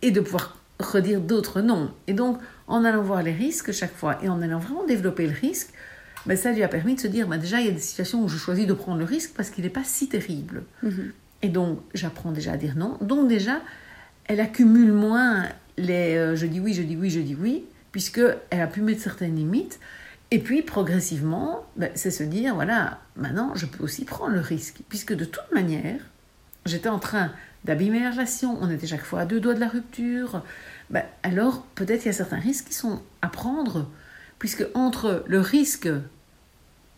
Et 0.02 0.10
de 0.10 0.20
pouvoir 0.20 0.58
redire 0.80 1.20
d'autres 1.20 1.60
non. 1.60 1.92
Et 2.06 2.12
donc, 2.12 2.38
en 2.66 2.84
allant 2.84 3.02
voir 3.02 3.22
les 3.22 3.32
risques 3.32 3.72
chaque 3.72 3.94
fois 3.94 4.18
et 4.22 4.28
en 4.28 4.40
allant 4.42 4.58
vraiment 4.58 4.84
développer 4.86 5.26
le 5.26 5.34
risque, 5.34 5.72
ben, 6.26 6.36
ça 6.36 6.52
lui 6.52 6.62
a 6.62 6.68
permis 6.68 6.94
de 6.94 7.00
se 7.00 7.06
dire, 7.06 7.28
ben, 7.28 7.38
déjà, 7.38 7.60
il 7.60 7.66
y 7.66 7.68
a 7.68 7.72
des 7.72 7.78
situations 7.78 8.22
où 8.22 8.28
je 8.28 8.36
choisis 8.36 8.66
de 8.66 8.72
prendre 8.72 8.98
le 8.98 9.04
risque 9.04 9.32
parce 9.36 9.50
qu'il 9.50 9.64
n'est 9.64 9.70
pas 9.70 9.84
si 9.84 10.08
terrible. 10.08 10.62
Mhm. 10.82 11.12
Et 11.44 11.50
donc, 11.50 11.80
j'apprends 11.92 12.32
déjà 12.32 12.52
à 12.52 12.56
dire 12.56 12.74
non. 12.74 12.96
Donc, 13.02 13.28
déjà, 13.28 13.60
elle 14.24 14.40
accumule 14.40 14.92
moins 14.92 15.46
les 15.76 16.14
euh, 16.14 16.36
je 16.36 16.46
dis 16.46 16.58
oui, 16.58 16.72
je 16.72 16.82
dis 16.82 16.96
oui, 16.96 17.10
je 17.10 17.20
dis 17.20 17.36
oui, 17.38 17.66
puisqu'elle 17.92 18.60
a 18.62 18.66
pu 18.66 18.80
mettre 18.80 19.02
certaines 19.02 19.36
limites. 19.36 19.78
Et 20.30 20.38
puis, 20.38 20.62
progressivement, 20.62 21.66
ben, 21.76 21.90
c'est 21.94 22.10
se 22.10 22.22
dire 22.22 22.54
voilà, 22.54 22.98
maintenant, 23.16 23.54
je 23.54 23.66
peux 23.66 23.84
aussi 23.84 24.06
prendre 24.06 24.32
le 24.32 24.40
risque. 24.40 24.78
Puisque 24.88 25.12
de 25.12 25.26
toute 25.26 25.52
manière, 25.52 26.00
j'étais 26.64 26.88
en 26.88 26.98
train 26.98 27.30
d'abîmer 27.66 28.00
la 28.00 28.12
relation, 28.12 28.56
on 28.62 28.70
était 28.70 28.86
chaque 28.86 29.04
fois 29.04 29.20
à 29.20 29.24
deux 29.26 29.38
doigts 29.38 29.52
de 29.52 29.60
la 29.60 29.68
rupture. 29.68 30.42
Ben, 30.88 31.04
alors, 31.22 31.66
peut-être 31.74 32.04
il 32.04 32.06
y 32.06 32.10
a 32.10 32.14
certains 32.14 32.40
risques 32.40 32.68
qui 32.68 32.74
sont 32.74 33.02
à 33.20 33.28
prendre, 33.28 33.90
puisque 34.38 34.64
entre 34.72 35.24
le 35.26 35.40
risque 35.40 35.90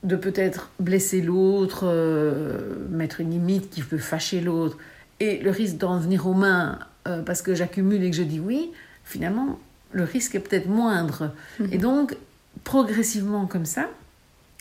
de 0.03 0.17
peut-être 0.17 0.71
blesser 0.79 1.21
l'autre, 1.21 1.81
euh, 1.85 2.87
mettre 2.91 3.21
une 3.21 3.31
limite 3.31 3.71
qui 3.71 3.83
peut 3.83 3.99
fâcher 3.99 4.41
l'autre, 4.41 4.79
et 5.21 5.39
le 5.39 5.51
risque 5.51 5.77
d'en 5.77 5.99
venir 5.99 6.27
aux 6.27 6.35
mains 6.35 6.79
euh, 7.09 7.23
parce 7.23 7.43
que 7.43 7.55
j'accumule 7.55 8.03
et 8.03 8.11
que 8.11 8.17
je 8.17 8.23
dis 8.23 8.41
oui, 8.41 8.71
finalement, 9.05 9.59
le 9.93 10.05
risque 10.05 10.35
est 10.35 10.41
peut-être 10.41 10.69
moindre. 10.69 11.33
Mhm. 11.59 11.73
Et 11.73 11.79
donc, 11.79 12.17
progressivement 12.65 13.47
comme 13.47 13.67
ça, 13.67 13.89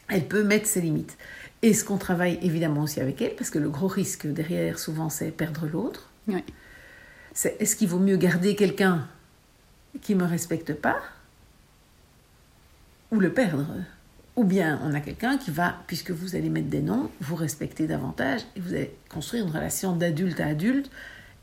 elle 0.09 0.25
peut 0.25 0.43
mettre 0.43 0.67
ses 0.67 0.81
limites. 0.81 1.17
Et 1.61 1.73
ce 1.73 1.83
qu'on 1.83 1.97
travaille 1.97 2.37
évidemment 2.41 2.83
aussi 2.83 2.99
avec 2.99 3.21
elle, 3.21 3.35
parce 3.35 3.49
que 3.49 3.59
le 3.59 3.69
gros 3.69 3.87
risque 3.87 4.27
derrière, 4.27 4.77
souvent, 4.77 5.09
c'est 5.09 5.31
perdre 5.31 5.67
l'autre. 5.67 6.09
C'est 7.33 7.59
est-ce 7.59 7.75
qu'il 7.75 7.87
vaut 7.87 7.99
mieux 7.99 8.17
garder 8.17 8.55
quelqu'un 8.55 9.07
qui 10.01 10.15
ne 10.15 10.23
me 10.23 10.29
respecte 10.29 10.73
pas 10.73 10.97
ou 13.11 13.19
le 13.19 13.31
perdre? 13.31 13.65
Ou 14.35 14.43
bien 14.43 14.79
on 14.83 14.93
a 14.93 14.99
quelqu'un 14.99 15.37
qui 15.37 15.51
va, 15.51 15.75
puisque 15.87 16.11
vous 16.11 16.35
allez 16.35 16.49
mettre 16.49 16.67
des 16.67 16.81
noms, 16.81 17.09
vous 17.21 17.35
respecter 17.35 17.87
davantage 17.87 18.41
et 18.55 18.59
vous 18.59 18.73
allez 18.73 18.91
construire 19.09 19.45
une 19.45 19.51
relation 19.51 19.95
d'adulte 19.95 20.39
à 20.39 20.47
adulte 20.47 20.91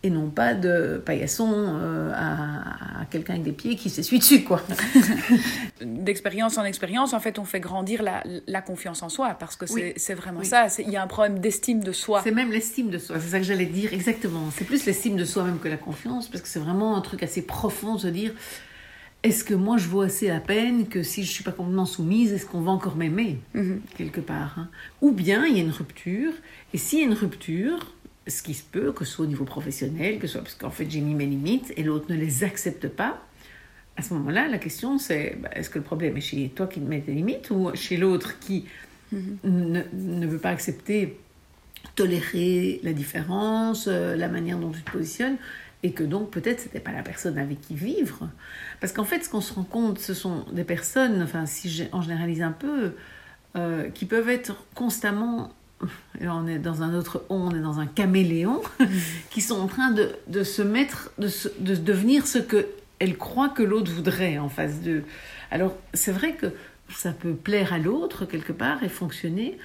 et 0.05 0.11
non 0.11 0.31
pas 0.31 0.55
de 0.55 1.01
paillasson 1.05 1.53
euh, 1.55 2.13
à, 2.15 3.05
quelqu'un 3.11 3.35
avec 3.35 3.45
des 3.45 3.53
pieds 3.53 3.77
qui 3.77 3.89
s'essuie 3.89 4.19
dessus, 4.19 4.43
quoi. 4.43 4.61
D'expérience 5.81 6.59
en 6.59 6.65
expérience, 6.65 7.13
en 7.13 7.21
fait, 7.21 7.39
on 7.39 7.45
fait 7.45 7.61
grandir 7.61 8.03
la, 8.03 8.63
confiance 8.63 9.03
en 9.03 9.09
soi, 9.09 9.37
parce 9.39 9.57
que 9.57 9.67
c'est 9.97 10.15
vraiment 10.15 10.43
ça. 10.43 10.67
Il 10.79 10.91
y 10.91 10.97
a 10.97 11.03
un 11.03 11.07
problème 11.07 11.39
d'estime 11.39 11.85
de 11.85 11.93
soi. 11.93 12.21
C'est 12.25 12.33
même 12.33 12.51
l'estime 12.51 12.91
de 12.91 12.99
soi, 12.99 13.17
c'est 13.21 13.29
ça 13.29 13.39
que 13.39 13.45
j'allais 13.45 13.67
dire, 13.67 13.93
exactement. 13.93 14.51
C'est 14.57 14.65
plus 14.65 14.85
l'estime 14.87 15.17
de 15.17 15.25
soi 15.25 15.45
même 15.45 15.59
que 15.59 15.69
la 15.69 15.77
confiance, 15.77 16.29
parce 16.29 16.43
que 16.43 16.49
c'est 16.49 16.61
vraiment 16.61 16.97
un 16.97 17.01
truc 17.01 17.23
assez 17.23 17.43
profond 17.43 17.95
de 17.95 18.01
se 18.01 18.09
dire, 18.09 18.33
est-ce 19.23 19.45
que 19.45 19.55
moi 19.55 19.77
je 19.77 19.89
vaux 19.89 20.01
assez 20.01 20.29
la 20.29 20.41
peine 20.41 20.89
que 20.89 21.03
si 21.03 21.25
je 21.25 21.31
suis 21.31 21.45
pas 21.45 21.53
complètement 21.53 21.87
soumise, 21.87 22.33
est-ce 22.33 22.47
qu'on 22.47 22.61
va 22.61 22.73
encore 22.73 22.97
m'aimer, 22.97 23.39
mhm. 23.55 23.81
quelque 23.97 24.21
part 24.21 24.59
hein? 24.59 24.69
Ou 25.01 25.13
bien 25.13 25.47
il 25.47 25.57
y 25.57 25.61
a 25.61 25.63
une 25.63 25.71
rupture, 25.71 26.33
et 26.75 26.79
s'il 26.79 26.99
y 26.99 27.03
a 27.03 27.05
une 27.05 27.15
rupture, 27.15 27.95
ce 28.27 28.43
qui 28.43 28.55
se 28.55 28.65
peut, 28.65 28.93
que 28.93 29.05
ce 29.05 29.13
soit 29.13 29.25
au 29.25 29.29
niveau 29.29 29.45
professionnel, 29.45 30.19
que 30.19 30.27
ce 30.27 30.35
soit 30.35 30.43
parce 30.43 30.55
qu'en 30.55 30.71
fait 30.71 30.91
j'ai 30.91 31.01
mis 31.01 31.15
mes 31.15 31.27
limites 31.27 31.73
et 31.77 31.83
l'autre 31.83 32.07
ne 32.11 32.17
les 32.17 32.43
accepte 32.43 32.89
pas, 32.89 33.25
à 33.97 34.03
ce 34.03 34.15
moment-là, 34.15 34.49
la 34.49 34.59
question 34.59 34.99
c'est 34.99 35.37
bah, 35.41 35.51
est-ce 35.55 35.71
que 35.71 35.79
le 35.79 35.85
problème 35.85 36.17
est 36.17 36.23
chez 36.23 36.49
toi 36.49 36.67
qui 36.67 36.81
te 36.81 36.89
mets 36.89 37.01
tes 37.01 37.13
limites 37.13 37.51
ou 37.51 37.71
chez 37.75 37.97
l'autre 37.97 38.41
qui 38.41 38.65
mhm. 39.13 39.85
ne, 39.93 40.27
veut 40.27 40.39
pas 40.39 40.51
accepter, 40.51 41.17
tolérer 41.95 42.81
la 42.83 42.93
différence, 42.93 43.87
euh, 43.87 44.17
la 44.17 44.29
manière 44.29 44.59
dont 44.59 44.71
tu 44.71 44.83
te 44.83 44.91
positionnes? 44.91 45.37
Et 45.83 45.93
que 45.93 46.05
donc 46.05 46.31
peut-être 46.31 46.61
c'était 46.61 46.81
pas 46.81 46.93
la 46.93 47.03
personne 47.03 47.39
avec 47.39 47.61
qui 47.61 47.75
vivre 47.75 48.29
parce 48.81 48.93
qu'en 48.93 49.05
fait 49.05 49.25
ce 49.25 49.29
qu'on 49.29 49.41
se 49.41 49.53
rend 49.53 49.65
compte 49.65 49.99
ce 49.99 50.15
sont 50.15 50.45
des 50.53 50.65
personnes 50.65 51.23
enfin 51.23 51.47
si 51.47 51.89
en 51.93 52.03
généralise 52.03 52.43
un 52.43 52.53
peu 52.53 52.93
euh, 53.57 53.91
qui 53.91 54.07
peuvent 54.07 54.29
être 54.29 54.65
constamment 54.75 55.53
et 56.21 56.29
on 56.29 56.47
est 56.47 56.59
dans 56.59 56.83
un 56.83 56.95
autre 56.95 57.25
on 57.29 57.55
est 57.55 57.61
dans 57.61 57.81
un 57.81 57.87
caméléon, 57.87 58.63
qui 59.31 59.41
sont 59.41 59.61
en 59.61 59.67
train 59.67 59.91
de, 59.91 60.11
de 60.29 60.45
se 60.45 60.63
mettre, 60.63 61.11
de, 61.19 61.29
de, 61.59 61.75
devenir 61.75 62.27
ce 62.27 62.39
que 62.39 62.67
elle 62.99 63.17
croit 63.17 63.49
que 63.49 63.63
l'autre 63.63 63.91
voudrait 63.91 64.39
en 64.39 64.49
face 64.49 64.81
d'eux. 64.81 65.05
Alors 65.51 65.75
c'est 65.93 66.13
vrai 66.13 66.35
que 66.35 66.47
ça 66.89 67.13
peut 67.13 67.35
plaire 67.35 67.73
à 67.73 67.79
l'autre 67.79 68.27
quelque 68.27 68.53
part 68.53 68.83
et 68.85 68.89
fonctionner, 68.89 69.59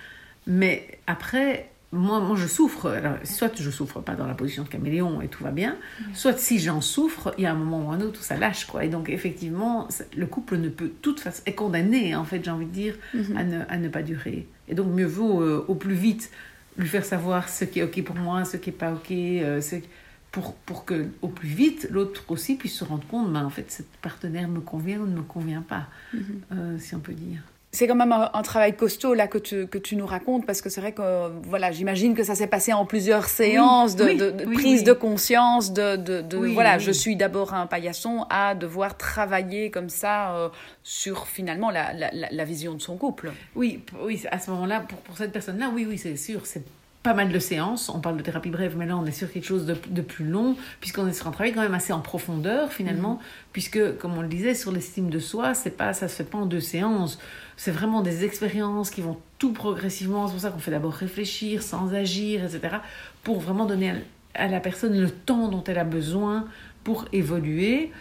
mais 0.48 1.00
après 1.06 1.70
moi, 1.94 2.20
moi, 2.20 2.36
je 2.36 2.48
souffre. 2.48 2.90
Alors, 2.90 3.16
soit 3.24 3.56
je 3.56 3.70
souffre 3.70 4.02
pas 4.02 4.16
dans 4.16 4.28
la 4.28 4.34
position 4.34 4.64
de 4.64 4.68
caméléon 4.68 5.22
et 5.22 5.28
tout 5.28 5.44
va 5.44 5.52
bien, 5.52 5.78
soit 6.14 6.38
si 6.38 6.60
j'en 6.60 6.82
souffre, 6.82 7.34
il 7.38 7.46
y 7.46 7.48
a 7.48 7.52
un 7.52 7.56
moment 7.56 7.88
ou 7.88 7.92
un 7.92 8.02
autre 8.02 8.20
où 8.20 8.24
ça 8.24 8.36
lâche. 8.36 8.66
Quoi. 8.66 8.84
Et 8.84 8.90
donc, 8.90 9.10
effectivement, 9.10 9.88
le 10.16 10.26
couple 10.26 10.58
ne 10.58 10.70
peut, 10.70 10.92
toute 11.02 11.22
façon, 11.22 11.42
est 11.46 11.54
condamné, 11.54 12.14
en 12.16 12.26
fait, 12.26 12.44
j'ai 12.44 12.52
envie 12.52 12.66
de 12.66 12.72
dire, 12.72 12.96
mhm. 13.14 13.38
à, 13.38 13.44
ne, 13.44 13.62
à, 13.70 13.78
ne, 13.78 13.88
pas 13.88 14.04
durer. 14.04 14.48
Et 14.68 14.76
donc, 14.76 14.88
mieux 14.94 15.06
vaut 15.06 15.42
euh, 15.42 15.64
au 15.68 15.76
plus 15.76 15.94
vite 15.94 16.30
lui 16.78 16.88
faire 16.88 17.06
savoir 17.06 17.48
ce 17.50 17.66
qui 17.66 17.80
est 17.80 17.84
OK 17.84 18.04
pour 18.04 18.16
moi, 18.18 18.44
ce 18.44 18.58
qui 18.58 18.70
n'est 18.70 18.76
pas 18.76 18.92
OK, 18.92 19.12
euh, 19.12 19.62
pour, 20.32 20.56
pour 20.56 20.84
que 20.84 21.08
au 21.22 21.30
plus 21.30 21.48
vite, 21.48 21.88
l'autre 21.90 22.26
aussi 22.28 22.56
puisse 22.56 22.76
se 22.76 22.84
rendre 22.84 23.08
compte, 23.08 23.32
ben, 23.32 23.46
en 23.46 23.50
fait, 23.50 23.72
cette 23.72 23.90
partenaire 24.02 24.50
me 24.50 24.60
convient 24.60 25.00
ou 25.00 25.08
ne 25.08 25.16
me 25.16 25.24
convient 25.24 25.62
pas, 25.62 25.88
mhm. 26.14 26.22
euh, 26.52 26.78
si 26.80 26.96
on 26.96 27.00
peut 27.00 27.14
dire 27.14 27.42
c'est 27.72 27.86
quand 27.86 27.96
même 27.96 28.14
un, 28.14 28.42
travail 28.44 28.76
costaud 28.76 29.14
là 29.14 29.28
que 29.28 29.38
tu, 29.38 29.68
que 29.68 29.78
tu 29.78 29.98
nous 29.98 30.06
racontes 30.06 30.46
parce 30.46 30.62
que 30.62 30.70
c'est 30.70 30.80
vrai 30.80 30.94
que 30.94 31.30
voilà 31.44 31.72
j'imagine 31.72 32.16
que 32.16 32.24
ça 32.24 32.34
s'est 32.34 32.48
passé 32.48 32.72
en 32.72 32.86
plusieurs 32.86 33.26
séances 33.26 33.96
de, 33.96 34.46
prise 34.54 34.84
de 34.84 34.94
conscience 34.94 35.74
de, 35.74 35.98
de 35.98 36.38
voilà 36.54 36.80
je 36.80 36.92
suis 36.92 37.18
d'abord 37.18 37.54
un 37.54 37.68
paillasson 37.68 38.26
à 38.30 38.56
devoir 38.56 38.98
travailler 38.98 39.70
comme 39.70 39.90
ça 39.90 40.36
euh, 40.36 40.50
sur 40.82 41.28
finalement 41.28 41.70
la, 41.70 41.94
la, 41.94 42.10
la, 42.12 42.46
vision 42.46 42.74
de 42.74 42.82
son 42.82 42.96
couple. 42.96 43.34
Oui 43.56 43.84
oui 44.02 44.24
à 44.32 44.40
ce 44.40 44.50
moment-là 44.52 44.80
pour, 44.82 45.00
pour 45.00 45.18
cette 45.18 45.34
personne 45.34 45.60
là 45.60 45.70
oui 45.74 45.86
oui 45.88 45.98
c'est 45.98 46.16
sûr 46.16 46.46
c'est 46.46 46.64
pas 47.04 47.14
mal 47.14 47.32
de 47.32 47.40
séances. 47.40 47.90
On 47.90 48.00
parle 48.00 48.18
de 48.18 48.24
thérapie 48.24 48.50
brève, 48.50 48.76
mais 48.78 48.86
là, 48.86 48.98
on 48.98 49.06
est 49.06 49.12
sur 49.12 49.32
quelque 49.32 49.46
chose 49.46 49.66
de, 49.66 49.76
de 49.90 50.02
plus 50.02 50.26
long, 50.26 50.56
puisqu'on 50.80 51.08
est 51.08 51.14
sur 51.14 51.28
un 51.28 51.32
travail 51.32 51.54
quand 51.54 51.62
même 51.62 51.74
assez 51.74 51.94
en 51.94 52.02
profondeur, 52.02 52.72
finalement, 52.72 53.14
mhm. 53.14 53.20
puisque, 53.54 53.98
comme 53.98 54.18
on 54.18 54.22
le 54.22 54.28
disait, 54.28 54.56
sur 54.56 54.72
l'estime 54.72 55.10
de 55.10 55.20
soi, 55.20 55.54
c'est 55.54 55.78
pas, 55.78 55.94
ça 55.94 56.08
se 56.08 56.16
fait 56.16 56.30
pas 56.30 56.38
en 56.38 56.46
deux 56.46 56.60
séances. 56.60 57.20
C'est 57.56 57.72
vraiment 57.72 58.02
des 58.02 58.26
expériences 58.26 58.90
qui 58.90 59.02
vont 59.02 59.18
tout 59.40 59.54
progressivement. 59.54 60.28
C'est 60.28 60.34
pour 60.34 60.42
ça 60.42 60.52
qu'on 60.52 60.60
fait 60.60 60.72
d'abord 60.72 60.94
réfléchir, 60.94 61.64
sans 61.64 61.94
agir, 61.94 62.44
etc., 62.44 62.78
pour 63.24 63.40
vraiment 63.40 63.66
donner 63.66 63.94
à 64.34 64.48
la 64.48 64.60
personne 64.60 65.00
le 65.00 65.10
temps 65.10 65.48
dont 65.48 65.64
elle 65.64 65.80
a 65.80 65.84
besoin 65.84 66.46
pour 66.84 67.06
évoluer 67.12 67.92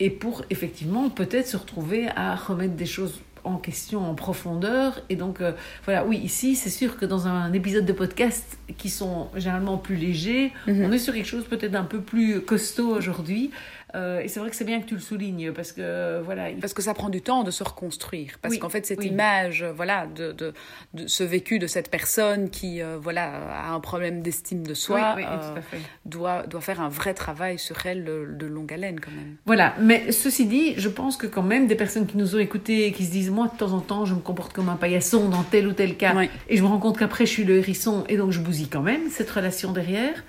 et 0.00 0.10
pour 0.10 0.44
effectivement 0.50 1.10
peut-être 1.10 1.46
se 1.46 1.56
retrouver 1.56 2.08
à 2.16 2.34
remettre 2.34 2.74
des 2.74 2.86
choses 2.86 3.20
en 3.44 3.56
question 3.56 4.08
en 4.08 4.14
profondeur. 4.14 5.00
Et 5.08 5.16
donc, 5.16 5.40
euh, 5.40 5.52
voilà, 5.84 6.04
oui, 6.04 6.18
ici, 6.18 6.56
c'est 6.56 6.70
sûr 6.70 6.96
que 6.96 7.04
dans 7.04 7.26
un 7.26 7.52
épisode 7.52 7.84
de 7.84 7.92
podcast 7.92 8.58
qui 8.78 8.90
sont 8.90 9.28
généralement 9.36 9.78
plus 9.78 9.96
légers, 9.96 10.52
mhm. 10.66 10.84
on 10.84 10.92
est 10.92 10.98
sur 10.98 11.14
quelque 11.14 11.26
chose 11.26 11.44
peut-être 11.44 11.74
un 11.74 11.84
peu 11.84 12.00
plus 12.00 12.40
costaud 12.40 12.94
aujourd'hui. 12.94 13.50
Euh, 13.94 14.20
et 14.20 14.28
c'est 14.28 14.40
vrai 14.40 14.50
que 14.50 14.56
c'est 14.56 14.64
bien 14.64 14.80
que 14.80 14.86
tu 14.86 14.94
le 14.94 15.00
soulignes 15.00 15.52
parce 15.52 15.72
que 15.72 16.20
voilà. 16.20 16.48
Parce 16.60 16.74
que 16.74 16.82
ça 16.82 16.94
prend 16.94 17.08
du 17.08 17.22
temps 17.22 17.44
de 17.44 17.50
se 17.50 17.62
reconstruire. 17.62 18.38
Parce 18.40 18.56
qu'en 18.58 18.68
fait, 18.68 18.86
cette 18.86 19.04
image, 19.04 19.64
voilà, 19.64 20.06
de, 20.06 20.32
de, 20.32 20.52
de, 20.94 21.06
ce 21.06 21.22
vécu 21.22 21.58
de 21.58 21.66
cette 21.66 21.90
personne 21.90 22.50
qui, 22.50 22.82
euh, 22.82 22.98
voilà, 23.00 23.30
a 23.50 23.72
un 23.72 23.80
problème 23.80 24.22
d'estime 24.22 24.66
de 24.66 24.74
soi, 24.74 25.16
euh, 25.18 25.60
doit, 26.04 26.44
doit 26.46 26.60
faire 26.60 26.80
un 26.80 26.88
vrai 26.88 27.14
travail 27.14 27.58
sur 27.58 27.86
elle 27.86 28.04
de, 28.04 28.46
longue 28.46 28.72
haleine 28.72 29.00
quand 29.00 29.10
même. 29.10 29.36
Voilà. 29.46 29.74
Mais 29.80 30.12
ceci 30.12 30.46
dit, 30.46 30.74
je 30.76 30.88
pense 30.88 31.16
que 31.16 31.26
quand 31.26 31.42
même 31.42 31.66
des 31.66 31.74
personnes 31.74 32.06
qui 32.06 32.16
nous 32.16 32.36
ont 32.36 32.38
écoutés 32.38 32.86
et 32.86 32.92
qui 32.92 33.04
se 33.06 33.10
disent, 33.10 33.30
moi, 33.30 33.48
de 33.48 33.56
temps 33.56 33.72
en 33.72 33.80
temps, 33.80 34.04
je 34.04 34.14
me 34.14 34.20
comporte 34.20 34.52
comme 34.52 34.68
un 34.68 34.76
paillasson 34.76 35.28
dans 35.28 35.42
tel 35.42 35.66
ou 35.66 35.72
tel 35.72 35.96
cas, 35.96 36.14
et 36.48 36.56
je 36.56 36.62
me 36.62 36.68
rends 36.68 36.78
compte 36.78 36.98
qu'après, 36.98 37.26
je 37.26 37.30
suis 37.30 37.44
le 37.44 37.56
hérisson 37.56 38.04
et 38.08 38.16
donc 38.16 38.30
je 38.30 38.40
bousille 38.40 38.68
quand 38.68 38.82
même 38.82 39.08
cette 39.10 39.30
relation 39.30 39.72
derrière 39.72 40.22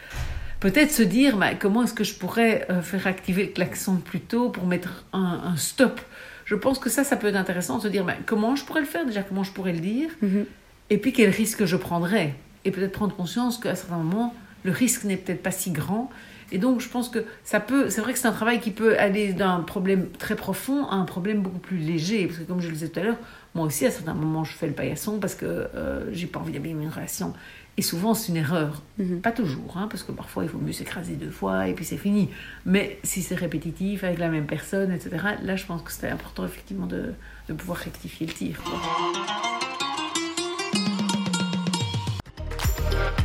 peut-être 0.64 0.92
se 0.92 1.04
dire 1.04 1.36
bah, 1.36 1.56
comment 1.60 1.84
est-ce 1.84 1.94
que 1.94 2.06
je 2.06 2.14
pourrais 2.14 2.66
euh, 2.70 2.82
faire 2.82 3.06
activer 3.06 3.44
le 3.44 3.50
klaxon 3.50 3.98
plus 3.98 4.22
tôt 4.22 4.50
pour 4.50 4.66
mettre 4.66 5.04
un, 5.12 5.58
stop? 5.58 6.00
Je 6.46 6.56
pense 6.56 6.80
que 6.80 6.90
ça, 6.90 7.04
ça 7.04 7.18
peut 7.18 7.28
être 7.28 7.36
intéressant 7.36 7.80
de 7.80 7.84
se 7.84 7.88
dire 7.90 8.06
bah, 8.06 8.16
comment 8.26 8.56
je 8.56 8.64
pourrais 8.64 8.80
le 8.80 8.88
faire? 8.88 9.06
Déjà, 9.06 9.24
comment 9.24 9.44
je 9.44 9.52
pourrais 9.52 9.74
le 9.74 9.82
dire, 9.82 10.10
mhm. 10.22 10.46
et 10.90 10.98
puis 10.98 11.12
quel 11.12 11.30
risque 11.30 11.66
je 11.66 11.76
prendrais? 11.76 12.36
Et 12.64 12.72
peut-être 12.72 12.94
prendre 12.94 13.14
conscience 13.14 13.58
qu'à 13.58 13.76
certains 13.76 13.98
moments, 13.98 14.34
le 14.64 14.72
risque 14.72 15.04
n'est 15.04 15.18
peut-être 15.18 15.44
pas 15.44 15.52
si 15.52 15.72
grand. 15.72 16.10
Et 16.54 16.60
donc, 16.60 16.80
je 16.80 16.88
pense 16.88 17.10
que 17.10 17.26
ça 17.44 17.60
peut. 17.60 17.90
C'est 17.90 18.00
vrai 18.00 18.14
que 18.14 18.20
c'est 18.20 18.28
un 18.28 18.32
travail 18.32 18.62
qui 18.62 18.72
peut 18.72 18.98
aller 18.98 19.34
d'un 19.34 19.60
problème 19.62 20.08
très 20.18 20.36
profond 20.36 20.86
à 20.86 20.96
un 20.96 21.04
problème 21.04 21.42
beaucoup 21.42 21.60
plus 21.60 21.78
léger. 21.78 22.28
Parce 22.28 22.40
que, 22.40 22.44
comme 22.44 22.62
je 22.62 22.68
le 22.68 22.74
disais 22.74 22.88
tout 22.88 23.00
à 23.02 23.04
l'heure, 23.04 23.18
moi 23.54 23.66
aussi, 23.66 23.86
à 23.86 23.92
certains 23.92 24.14
moments, 24.14 24.46
je 24.46 24.54
fais 24.54 24.68
le 24.68 24.74
paillasson 24.74 25.20
parce 25.20 25.36
que 25.36 25.46
euh, 25.46 26.06
j'ai 26.14 26.28
pas 26.28 26.40
envie 26.40 26.54
d'abîmer 26.54 26.84
une 26.84 26.90
relation. 26.90 27.34
Et 27.78 27.82
souvent, 27.82 28.14
c'est 28.14 28.32
une 28.32 28.38
erreur. 28.38 28.84
Mhm. 29.00 29.22
Pas 29.22 29.32
toujours, 29.32 29.78
hein, 29.78 29.88
parce 29.90 30.04
que 30.04 30.12
parfois, 30.12 30.44
il 30.44 30.50
vaut 30.50 30.60
mieux 30.60 30.74
s'écraser 30.74 31.16
deux 31.16 31.32
fois 31.32 31.68
et 31.68 31.74
puis 31.74 31.84
c'est 31.84 31.98
fini. 31.98 32.30
Mais 32.66 33.00
si 33.04 33.24
c'est 33.24 33.36
répétitif, 33.36 34.04
avec 34.04 34.20
la 34.20 34.30
même 34.30 34.46
personne, 34.46 34.92
etc., 34.92 35.10
là, 35.42 35.56
je 35.56 35.66
pense 35.66 35.82
que 35.82 35.92
c'est 35.92 36.10
important, 36.10 36.46
effectivement, 36.46 36.86
de, 36.86 37.14
de, 37.48 37.54
pouvoir 37.54 37.80
rectifier 37.80 38.28
le 38.28 38.34
tir. 38.34 38.62